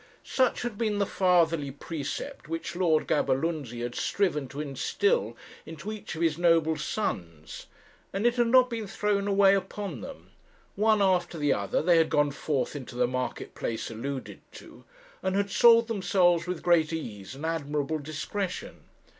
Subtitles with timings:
[0.23, 6.15] Such had been the fatherly precept which Lord Gaberlunzie had striven to instil into each
[6.15, 7.67] of his noble sons;
[8.11, 10.31] and it had not been thrown away upon them.
[10.75, 14.85] One after the other they had gone forth into the market place alluded to,
[15.21, 18.85] and had sold themselves with great ease and admirable discretion.